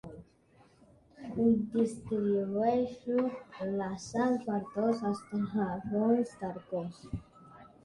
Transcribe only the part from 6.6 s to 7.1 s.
cos.